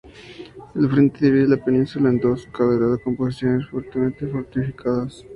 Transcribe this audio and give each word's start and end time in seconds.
El 0.73 0.89
frente 0.89 1.23
divide 1.25 1.47
la 1.47 1.63
península 1.63 2.09
en 2.09 2.19
dos, 2.19 2.47
cada 2.51 2.71
lado 2.75 2.99
con 3.03 3.15
posiciones 3.15 3.67
fuertemente 3.69 4.25
fortificadas. 4.25 5.23